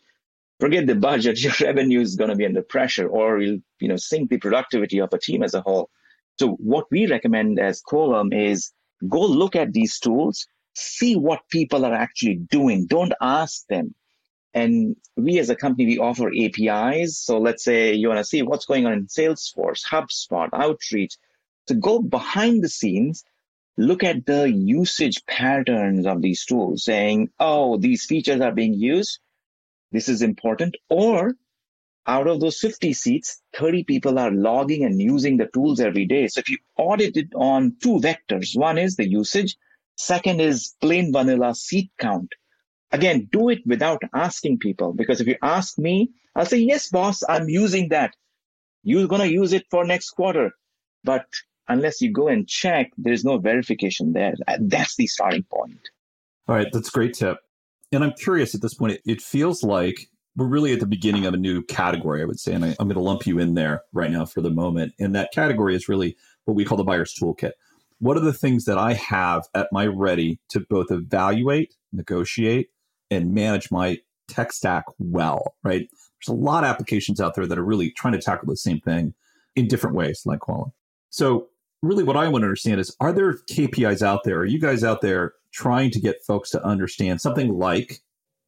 forget 0.60 0.88
the 0.88 0.96
budget, 0.96 1.42
your 1.44 1.54
revenue 1.62 2.02
is 2.02 2.16
going 2.16 2.30
to 2.30 2.36
be 2.36 2.46
under 2.46 2.62
pressure 2.62 3.08
or 3.08 3.40
you'll, 3.40 3.60
you 3.80 3.88
know, 3.88 3.98
sink 3.98 4.30
the 4.30 4.38
productivity 4.38 5.00
of 5.00 5.10
a 5.14 5.20
team 5.20 5.44
as 5.44 5.54
a 5.54 5.62
whole. 5.62 5.90
So 6.40 6.54
what 6.54 6.86
we 6.92 7.08
recommend 7.08 7.60
as 7.60 7.82
Quolum 7.82 8.34
is 8.34 8.72
go 9.08 9.22
look 9.22 9.56
at 9.56 9.74
these 9.74 10.00
tools, 10.00 10.48
see 10.76 11.16
what 11.16 11.48
people 11.50 11.86
are 11.86 11.94
actually 11.94 12.36
doing. 12.36 12.88
Don't 12.88 13.14
ask 13.22 13.66
them. 13.68 13.96
And 14.56 14.96
we 15.16 15.38
as 15.38 15.52
a 15.52 15.56
company, 15.56 15.86
we 15.86 16.00
offer 16.00 16.32
APIs. 16.36 17.20
So 17.20 17.38
let's 17.38 17.64
say 17.64 17.94
you 17.94 18.08
want 18.08 18.20
to 18.20 18.24
see 18.24 18.42
what's 18.42 18.66
going 18.66 18.88
on 18.88 18.94
in 18.94 19.06
Salesforce, 19.06 19.86
HubSpot, 19.86 20.50
Outreach. 20.54 21.18
So 21.68 21.76
go 21.76 22.02
behind 22.02 22.64
the 22.64 22.70
scenes, 22.70 23.24
look 23.78 24.04
at 24.04 24.26
the 24.26 24.50
usage 24.50 25.24
patterns 25.28 26.08
of 26.08 26.24
these 26.24 26.46
tools 26.46 26.86
saying, 26.86 27.30
oh, 27.40 27.78
these 27.78 28.06
features 28.06 28.42
are 28.42 28.54
being 28.54 28.74
used 28.74 29.20
this 29.96 30.10
is 30.10 30.22
important. 30.22 30.76
Or 30.90 31.36
out 32.06 32.28
of 32.28 32.40
those 32.40 32.60
50 32.60 32.92
seats, 32.94 33.42
30 33.56 33.86
people 33.86 34.20
are 34.20 34.30
logging 34.30 34.84
and 34.84 35.02
using 35.02 35.38
the 35.38 35.48
tools 35.54 35.80
every 35.80 36.06
day. 36.06 36.28
So 36.28 36.42
if 36.42 36.50
you 36.50 36.58
audit 36.78 37.16
it 37.16 37.30
on 37.34 37.78
two 37.82 38.00
vectors, 38.00 38.58
one 38.58 38.78
is 38.78 38.96
the 38.96 39.08
usage, 39.08 39.56
second 39.96 40.42
is 40.42 40.76
plain 40.82 41.14
vanilla 41.14 41.56
seat 41.56 41.92
count. 41.98 42.34
Again, 42.96 43.28
do 43.30 43.50
it 43.50 43.60
without 43.66 44.02
asking 44.14 44.60
people 44.60 44.94
because 44.94 45.20
if 45.20 45.28
you 45.28 45.36
ask 45.42 45.78
me, 45.78 46.12
I'll 46.34 46.46
say, 46.46 46.60
yes, 46.60 46.88
boss, 46.90 47.24
I'm 47.28 47.50
using 47.50 47.90
that. 47.90 48.16
You're 48.84 49.08
going 49.08 49.22
to 49.22 49.30
use 49.30 49.52
it 49.52 49.66
for 49.70 49.84
next 49.84 50.12
quarter. 50.12 50.52
But 51.04 51.26
unless 51.68 52.00
you 52.00 52.14
go 52.14 52.30
and 52.30 52.48
check, 52.48 52.92
there's 52.98 53.26
no 53.26 53.38
verification 53.38 54.14
there. 54.14 54.36
Uh, 54.48 54.60
that's 54.62 54.96
the 54.96 55.08
starting 55.08 55.44
point. 55.44 55.90
All 56.48 56.56
right, 56.56 56.68
that's 56.72 56.88
a 56.88 56.92
great 56.92 57.16
tip. 57.16 57.40
And 57.92 58.02
I'm 58.02 58.14
curious 58.14 58.56
at 58.56 58.62
this 58.62 58.76
point, 58.76 58.94
it, 58.94 59.02
it 59.06 59.22
feels 59.22 59.62
like 59.62 60.08
we're 60.38 60.48
really 60.48 60.72
at 60.72 60.80
the 60.80 60.88
beginning 60.88 61.26
of 61.26 61.34
a 61.34 61.38
new 61.38 61.64
category, 61.64 62.22
I 62.22 62.26
would 62.26 62.40
say. 62.40 62.54
And 62.54 62.64
I, 62.64 62.70
am 62.80 62.88
going 62.88 62.94
to 62.94 63.02
lump 63.02 63.28
you 63.28 63.40
in 63.40 63.56
there 63.56 63.82
right 63.92 64.10
now 64.10 64.26
for 64.26 64.40
the 64.40 64.50
moment. 64.50 64.94
And 65.02 65.14
that 65.16 65.34
category 65.34 65.76
is 65.76 65.90
really 65.90 66.16
what 66.46 66.54
we 66.54 66.64
call 66.64 66.78
the 66.78 66.86
buyer's 66.86 67.14
toolkit. 67.14 67.52
What 68.00 68.16
are 68.16 68.22
the 68.22 68.32
things 68.32 68.64
that 68.66 68.78
I 68.78 68.94
have 68.94 69.44
at 69.54 69.68
my 69.74 69.86
ready 69.86 70.40
to 70.50 70.62
both 70.62 70.92
evaluate, 70.92 71.76
negotiate, 71.92 72.70
and 73.12 73.34
manage 73.34 73.72
my 73.72 73.98
tech 74.28 74.52
stack 74.52 74.86
well, 74.98 75.56
right? 75.64 75.88
There's 75.90 76.36
a 76.36 76.40
lot 76.40 76.64
of 76.64 76.70
applications 76.70 77.22
out 77.22 77.36
there 77.36 77.46
that 77.46 77.58
are 77.58 77.66
really 77.66 77.92
trying 77.92 78.14
to 78.14 78.22
tackle 78.22 78.48
the 78.48 78.58
same 78.58 78.80
thing 78.80 79.14
in 79.56 79.68
different 79.68 79.96
ways, 79.96 80.24
like 80.26 80.40
Quolum. 80.40 80.72
So, 81.10 81.48
really, 81.82 82.04
what 82.04 82.18
I 82.18 82.28
want 82.28 82.42
to 82.42 82.48
understand 82.48 82.80
is 82.80 82.96
are 83.00 83.14
there 83.14 83.34
KPIs 83.52 84.02
out 84.02 84.24
there? 84.24 84.40
Are 84.40 84.46
you 84.46 84.60
guys 84.60 84.84
out 84.84 85.02
there 85.02 85.34
trying 85.54 85.92
to 85.92 86.02
get 86.02 86.24
folks 86.26 86.50
to 86.52 86.64
understand 86.66 87.22
something 87.22 87.58
like 87.58 88.02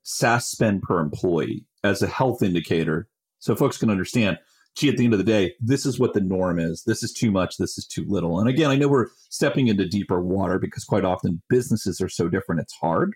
SaaS 0.03 0.47
spend 0.47 0.81
per 0.81 0.99
employee 0.99 1.65
as 1.83 2.01
a 2.01 2.07
health 2.07 2.41
indicator 2.41 3.07
so 3.39 3.55
folks 3.55 3.77
can 3.77 3.89
understand 3.89 4.37
gee 4.75 4.89
at 4.89 4.97
the 4.97 5.05
end 5.05 5.13
of 5.13 5.17
the 5.17 5.23
day 5.23 5.53
this 5.59 5.85
is 5.85 5.99
what 5.99 6.13
the 6.13 6.21
norm 6.21 6.59
is 6.59 6.83
this 6.85 7.03
is 7.03 7.11
too 7.11 7.31
much 7.31 7.57
this 7.57 7.77
is 7.77 7.85
too 7.85 8.05
little 8.07 8.39
and 8.39 8.49
again 8.49 8.69
i 8.69 8.75
know 8.75 8.87
we're 8.87 9.07
stepping 9.29 9.67
into 9.67 9.87
deeper 9.87 10.21
water 10.21 10.59
because 10.59 10.83
quite 10.83 11.05
often 11.05 11.41
businesses 11.49 11.99
are 12.01 12.09
so 12.09 12.29
different 12.29 12.61
it's 12.61 12.75
hard 12.75 13.15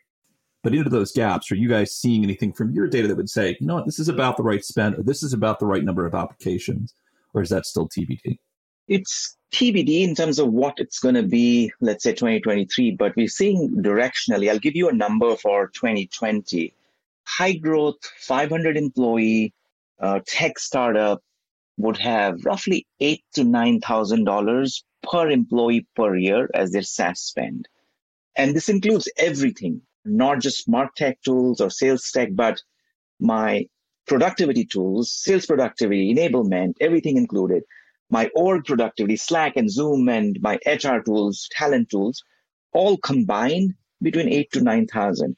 but 0.63 0.74
into 0.74 0.89
those 0.89 1.12
gaps 1.12 1.51
are 1.51 1.56
you 1.56 1.70
guys 1.70 1.96
seeing 1.96 2.24
anything 2.24 2.53
from 2.53 2.72
your 2.72 2.88
data 2.88 3.08
that 3.08 3.18
would 3.18 3.30
say 3.30 3.58
you 3.60 3.68
know 3.68 3.75
what 3.75 3.86
this 3.86 4.00
is 4.00 4.10
about 4.10 4.38
the 4.38 4.44
right 4.44 4.63
spend 4.63 4.96
or 4.96 5.03
this 5.03 5.24
is 5.24 5.34
about 5.34 5.60
the 5.60 5.65
right 5.65 5.84
number 5.84 6.06
of 6.06 6.15
applications 6.15 6.94
or 7.34 7.41
is 7.41 7.50
that 7.50 7.65
still 7.65 7.88
tbd 7.88 8.38
it's 8.88 9.38
TBD 9.53 10.01
in 10.01 10.15
terms 10.15 10.39
of 10.39 10.51
what 10.51 10.75
it's 10.77 11.00
going 11.00 11.15
to 11.15 11.24
be, 11.24 11.72
let's 11.82 12.03
say 12.03 12.12
2023, 12.12 12.91
but 12.91 13.15
we're 13.15 13.27
seeing 13.27 13.70
directionally. 13.82 14.50
I'll 14.50 14.60
give 14.60 14.75
you 14.75 14.89
a 14.89 14.94
number 14.94 15.36
for 15.36 15.68
2020. 15.68 16.74
High 17.25 17.53
growth, 17.53 17.98
500 18.20 18.77
employee 18.77 19.53
uh, 20.00 20.20
tech 20.25 20.58
startup 20.58 21.22
would 21.77 21.98
have 21.98 22.46
roughly 22.46 22.86
eight 23.00 23.24
to 23.34 23.44
nine 23.44 23.80
thousand 23.80 24.24
dollars 24.24 24.84
per 25.03 25.30
employee 25.30 25.88
per 25.96 26.15
year 26.15 26.50
as 26.53 26.72
their 26.72 26.82
SaaS 26.82 27.22
spend, 27.22 27.68
and 28.36 28.56
this 28.56 28.70
includes 28.70 29.10
everything, 29.18 29.82
not 30.05 30.39
just 30.39 30.67
MarTech 30.70 31.15
tools 31.24 31.62
or 31.62 31.70
sales 31.70 32.10
tech, 32.12 32.29
but 32.34 32.62
my 33.20 33.67
productivity 34.08 34.65
tools, 34.65 35.12
sales 35.13 35.46
productivity, 35.46 36.13
enablement, 36.13 36.74
everything 36.81 37.17
included 37.17 37.63
my 38.12 38.29
org 38.36 38.65
productivity, 38.65 39.15
Slack 39.15 39.55
and 39.55 39.72
Zoom 39.72 40.10
and 40.10 40.38
my 40.41 40.60
HR 40.65 41.00
tools, 41.03 41.48
talent 41.50 41.89
tools, 41.89 42.24
all 42.74 42.98
combined 42.98 43.74
between 44.01 44.27
eight 44.27 44.51
to 44.51 44.62
9,000. 44.62 45.36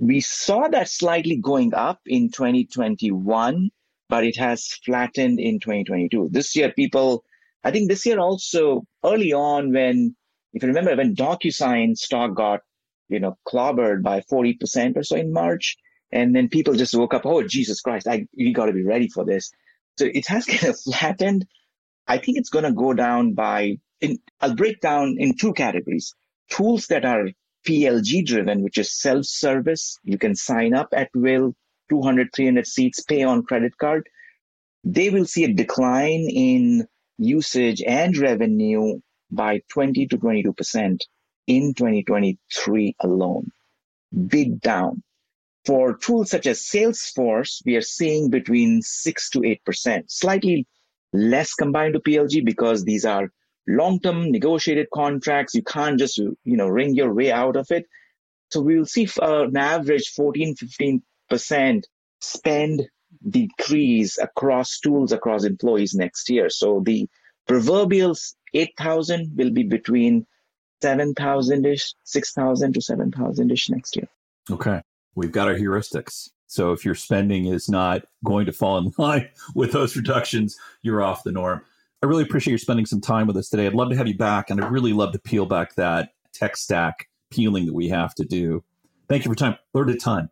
We 0.00 0.20
saw 0.20 0.68
that 0.68 0.88
slightly 0.88 1.36
going 1.36 1.74
up 1.74 2.00
in 2.04 2.30
2021, 2.30 3.70
but 4.08 4.24
it 4.24 4.36
has 4.36 4.66
flattened 4.84 5.38
in 5.38 5.60
2022. 5.60 6.28
This 6.32 6.54
year, 6.56 6.72
people, 6.72 7.24
I 7.62 7.70
think 7.70 7.88
this 7.88 8.04
year 8.04 8.18
also 8.18 8.84
early 9.04 9.32
on 9.32 9.72
when, 9.72 10.16
if 10.52 10.62
you 10.62 10.68
remember, 10.68 10.96
when 10.96 11.14
DocuSign 11.14 11.96
stock 11.96 12.34
got, 12.34 12.60
you 13.08 13.20
know, 13.20 13.36
clobbered 13.46 14.02
by 14.02 14.22
40% 14.30 14.96
or 14.96 15.02
so 15.02 15.16
in 15.16 15.32
March, 15.32 15.76
and 16.10 16.34
then 16.34 16.48
people 16.48 16.74
just 16.74 16.94
woke 16.94 17.14
up, 17.14 17.26
oh, 17.26 17.42
Jesus 17.42 17.80
Christ, 17.80 18.08
I, 18.08 18.26
we 18.36 18.52
got 18.52 18.66
to 18.66 18.72
be 18.72 18.84
ready 18.84 19.08
for 19.08 19.24
this. 19.24 19.50
So 19.98 20.06
it 20.06 20.26
has 20.28 20.44
kind 20.46 20.64
of 20.64 20.80
flattened 20.80 21.46
I 22.08 22.16
think 22.16 22.38
it's 22.38 22.48
going 22.48 22.64
to 22.64 22.72
go 22.72 22.94
down 22.94 23.34
by, 23.34 23.76
in, 24.00 24.18
I'll 24.40 24.54
break 24.54 24.80
down 24.80 25.16
in 25.18 25.36
two 25.36 25.52
categories. 25.52 26.14
Tools 26.50 26.86
that 26.86 27.04
are 27.04 27.28
PLG 27.66 28.24
driven, 28.24 28.62
which 28.62 28.78
is 28.78 28.98
self 28.98 29.26
service. 29.26 29.98
You 30.02 30.16
can 30.16 30.34
sign 30.34 30.72
up 30.72 30.88
at 30.92 31.10
will, 31.14 31.54
200, 31.90 32.30
300 32.34 32.66
seats, 32.66 33.02
pay 33.02 33.22
on 33.22 33.42
credit 33.42 33.76
card. 33.76 34.08
They 34.84 35.10
will 35.10 35.26
see 35.26 35.44
a 35.44 35.52
decline 35.52 36.28
in 36.32 36.86
usage 37.18 37.82
and 37.86 38.16
revenue 38.16 39.00
by 39.30 39.60
20 39.70 40.06
to 40.06 40.16
22% 40.16 40.96
in 41.48 41.74
2023 41.74 42.94
alone. 43.00 43.50
Big 44.28 44.60
down. 44.60 45.02
For 45.64 45.96
tools 45.96 46.30
such 46.30 46.46
as 46.46 46.60
Salesforce, 46.60 47.62
we 47.66 47.76
are 47.76 47.82
seeing 47.82 48.30
between 48.30 48.80
6 48.80 49.30
to 49.30 49.40
8%, 49.40 50.04
slightly 50.06 50.66
less 51.12 51.54
combined 51.54 51.94
to 51.94 52.00
PLG 52.00 52.44
because 52.44 52.84
these 52.84 53.04
are 53.04 53.30
long-term 53.66 54.30
negotiated 54.30 54.88
contracts. 54.94 55.54
You 55.54 55.62
can't 55.62 55.98
just, 55.98 56.18
you 56.18 56.36
know, 56.44 56.68
ring 56.68 56.94
your 56.94 57.12
way 57.12 57.32
out 57.32 57.56
of 57.56 57.70
it. 57.70 57.86
So 58.50 58.60
we 58.60 58.78
will 58.78 58.86
see 58.86 59.08
uh, 59.20 59.44
an 59.44 59.56
average 59.56 60.12
14, 60.16 60.54
15% 61.30 61.82
spend 62.20 62.88
decrease 63.28 64.18
across 64.18 64.78
tools, 64.78 65.12
across 65.12 65.44
employees 65.44 65.94
next 65.94 66.30
year. 66.30 66.48
So 66.48 66.82
the 66.84 67.08
proverbial 67.46 68.14
8,000 68.54 69.32
will 69.36 69.50
be 69.50 69.64
between 69.64 70.26
7,000 70.82 71.66
ish, 71.66 71.94
6,000 72.04 72.72
to 72.74 72.80
7,000 72.80 73.50
ish 73.50 73.70
next 73.70 73.96
year. 73.96 74.08
Okay. 74.50 74.80
We've 75.14 75.32
got 75.32 75.48
our 75.48 75.54
heuristics. 75.54 76.30
So 76.46 76.72
if 76.72 76.84
your 76.84 76.94
spending 76.94 77.46
is 77.46 77.68
not 77.68 78.02
going 78.24 78.46
to 78.46 78.52
fall 78.52 78.78
in 78.78 78.92
line 78.98 79.28
with 79.54 79.72
those 79.72 79.96
reductions, 79.96 80.56
you're 80.82 81.02
off 81.02 81.24
the 81.24 81.32
norm. 81.32 81.62
I 82.02 82.06
really 82.06 82.22
appreciate 82.22 82.52
you 82.52 82.58
spending 82.58 82.86
some 82.86 83.00
time 83.00 83.26
with 83.26 83.36
us 83.36 83.48
today. 83.48 83.66
I'd 83.66 83.74
love 83.74 83.90
to 83.90 83.96
have 83.96 84.06
you 84.06 84.16
back, 84.16 84.50
and 84.50 84.62
I'd 84.62 84.70
really 84.70 84.92
love 84.92 85.12
to 85.12 85.18
peel 85.18 85.46
back 85.46 85.74
that 85.74 86.10
tech 86.32 86.56
stack 86.56 87.08
peeling 87.30 87.66
that 87.66 87.74
we 87.74 87.88
have 87.88 88.14
to 88.14 88.24
do. 88.24 88.62
Thank 89.08 89.24
you 89.24 89.30
for 89.30 89.34
time. 89.34 89.56
Learned 89.74 89.90
a 89.90 89.96
ton. 89.96 90.30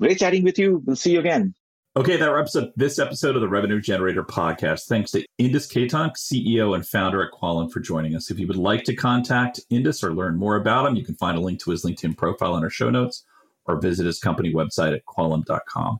Great 0.00 0.18
chatting 0.18 0.42
with 0.42 0.58
you. 0.58 0.82
We'll 0.84 0.96
see 0.96 1.12
you 1.12 1.20
again. 1.20 1.54
Okay, 1.94 2.16
that 2.16 2.32
wraps 2.32 2.56
up 2.56 2.72
this 2.74 2.98
episode 2.98 3.34
of 3.34 3.42
the 3.42 3.48
Revenue 3.50 3.78
Generator 3.78 4.24
podcast. 4.24 4.86
Thanks 4.86 5.10
to 5.10 5.26
Indus 5.36 5.70
Khaitan, 5.70 6.12
CEO 6.16 6.74
and 6.74 6.86
founder 6.86 7.22
at 7.22 7.32
Quolum, 7.38 7.70
for 7.70 7.80
joining 7.80 8.16
us. 8.16 8.30
If 8.30 8.38
you 8.38 8.46
would 8.46 8.56
like 8.56 8.84
to 8.84 8.96
contact 8.96 9.60
Indus 9.68 10.02
or 10.02 10.14
learn 10.14 10.38
more 10.38 10.56
about 10.56 10.86
him, 10.86 10.96
you 10.96 11.04
can 11.04 11.16
find 11.16 11.36
a 11.36 11.40
link 11.42 11.60
to 11.60 11.70
his 11.70 11.84
LinkedIn 11.84 12.16
profile 12.16 12.56
in 12.56 12.62
our 12.62 12.70
show 12.70 12.88
notes 12.88 13.26
or 13.66 13.78
visit 13.78 14.06
his 14.06 14.18
company 14.18 14.54
website 14.54 14.94
at 14.94 15.04
quolum.com. 15.04 15.98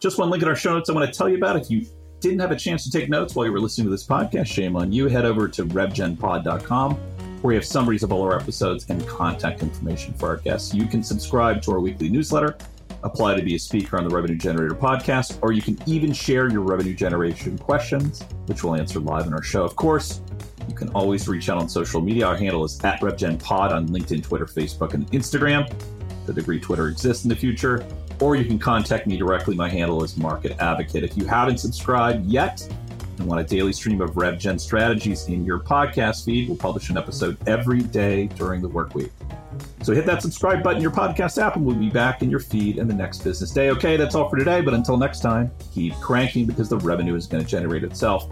Just 0.00 0.16
one 0.16 0.30
link 0.30 0.42
in 0.42 0.48
our 0.48 0.56
show 0.56 0.72
notes 0.72 0.88
I 0.88 0.94
want 0.94 1.12
to 1.12 1.18
tell 1.18 1.28
you 1.28 1.36
about. 1.36 1.56
If 1.56 1.70
you 1.70 1.84
didn't 2.20 2.38
have 2.38 2.50
a 2.50 2.56
chance 2.56 2.82
to 2.84 2.90
take 2.90 3.10
notes 3.10 3.34
while 3.34 3.44
you 3.44 3.52
were 3.52 3.60
listening 3.60 3.88
to 3.88 3.90
this 3.90 4.06
podcast, 4.06 4.46
shame 4.46 4.74
on 4.74 4.90
you. 4.90 5.06
Head 5.06 5.26
over 5.26 5.48
to 5.48 5.66
revgenpod.com 5.66 6.94
where 6.94 7.48
we 7.48 7.54
have 7.56 7.66
summaries 7.66 8.02
of 8.02 8.10
all 8.10 8.22
our 8.22 8.40
episodes 8.40 8.86
and 8.88 9.06
contact 9.06 9.62
information 9.62 10.14
for 10.14 10.28
our 10.28 10.36
guests. 10.38 10.72
You 10.72 10.86
can 10.86 11.02
subscribe 11.02 11.60
to 11.62 11.72
our 11.72 11.80
weekly 11.80 12.08
newsletter 12.08 12.56
apply 13.06 13.36
to 13.36 13.42
be 13.42 13.54
a 13.54 13.58
speaker 13.58 13.96
on 13.96 14.04
the 14.06 14.14
Revenue 14.14 14.36
Generator 14.36 14.74
podcast, 14.74 15.38
or 15.40 15.52
you 15.52 15.62
can 15.62 15.78
even 15.86 16.12
share 16.12 16.50
your 16.50 16.60
revenue 16.60 16.92
generation 16.92 17.56
questions, 17.56 18.22
which 18.46 18.64
we'll 18.64 18.74
answer 18.74 18.98
live 18.98 19.26
in 19.26 19.32
our 19.32 19.42
show. 19.42 19.64
Of 19.64 19.76
course, 19.76 20.20
you 20.68 20.74
can 20.74 20.88
always 20.88 21.28
reach 21.28 21.48
out 21.48 21.58
on 21.58 21.68
social 21.68 22.00
media. 22.00 22.26
Our 22.26 22.36
handle 22.36 22.64
is 22.64 22.82
at 22.84 23.00
RevGenPod 23.00 23.70
on 23.70 23.88
LinkedIn, 23.88 24.24
Twitter, 24.24 24.46
Facebook, 24.46 24.94
and 24.94 25.08
Instagram. 25.12 25.72
The 26.26 26.32
degree 26.32 26.58
Twitter 26.58 26.88
exists 26.88 27.24
in 27.24 27.30
the 27.30 27.36
future. 27.36 27.86
Or 28.20 28.34
you 28.34 28.44
can 28.44 28.58
contact 28.58 29.06
me 29.06 29.16
directly. 29.16 29.54
My 29.54 29.68
handle 29.68 30.02
is 30.02 30.16
Market 30.16 30.58
Advocate. 30.58 31.04
If 31.04 31.16
you 31.16 31.26
haven't 31.26 31.58
subscribed 31.58 32.26
yet 32.26 32.66
and 33.18 33.26
want 33.28 33.40
a 33.40 33.44
daily 33.44 33.72
stream 33.72 34.00
of 34.00 34.10
RevGen 34.12 34.58
strategies 34.58 35.28
in 35.28 35.44
your 35.44 35.60
podcast 35.60 36.24
feed, 36.24 36.48
we'll 36.48 36.56
publish 36.56 36.90
an 36.90 36.98
episode 36.98 37.36
every 37.46 37.82
day 37.82 38.26
during 38.28 38.62
the 38.62 38.68
work 38.68 38.94
week. 38.94 39.12
So 39.86 39.94
hit 39.94 40.04
that 40.06 40.20
subscribe 40.20 40.64
button 40.64 40.82
your 40.82 40.90
podcast 40.90 41.40
app 41.40 41.54
and 41.54 41.64
we'll 41.64 41.76
be 41.76 41.90
back 41.90 42.20
in 42.20 42.28
your 42.28 42.40
feed 42.40 42.78
in 42.78 42.88
the 42.88 42.94
next 42.94 43.22
business 43.22 43.52
day. 43.52 43.70
Okay, 43.70 43.96
that's 43.96 44.16
all 44.16 44.28
for 44.28 44.34
today. 44.34 44.60
But 44.60 44.74
until 44.74 44.96
next 44.96 45.20
time, 45.20 45.48
keep 45.72 45.94
cranking 46.00 46.44
because 46.44 46.68
the 46.68 46.78
revenue 46.78 47.14
is 47.14 47.28
going 47.28 47.44
to 47.44 47.48
generate 47.48 47.84
itself. 47.84 48.28